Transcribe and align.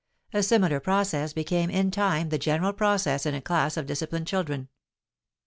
A 0.33 0.41
similar 0.41 0.79
process 0.79 1.31
became 1.31 1.69
in 1.69 1.91
time 1.91 2.29
the 2.29 2.39
general 2.39 2.73
process 2.73 3.27
in 3.27 3.35
a 3.35 3.39
class 3.41 3.77
of 3.77 3.85
disciplined 3.85 4.25
children. 4.25 4.67